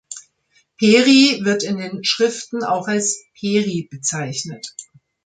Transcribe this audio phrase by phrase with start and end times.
[0.79, 4.73] Pery wird in den Schriften auch als "Peri" bezeichnet.